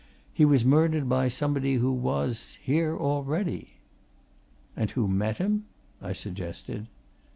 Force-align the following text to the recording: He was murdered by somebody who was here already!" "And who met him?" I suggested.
He 0.33 0.45
was 0.45 0.65
murdered 0.65 1.07
by 1.07 1.27
somebody 1.27 1.75
who 1.75 1.91
was 1.93 2.57
here 2.63 2.97
already!" 2.97 3.73
"And 4.75 4.89
who 4.89 5.07
met 5.07 5.37
him?" 5.37 5.65
I 6.01 6.11
suggested. 6.13 6.87